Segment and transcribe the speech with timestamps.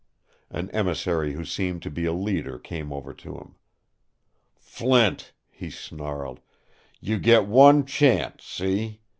[0.49, 3.53] An emissary who seemed to be a leader came over to him.
[4.55, 6.39] "Flint," he snarled,
[6.99, 9.01] "you get one chance see?